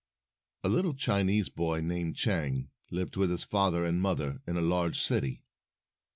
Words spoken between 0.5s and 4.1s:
A little Chinese boy, named Chang, lived with his father and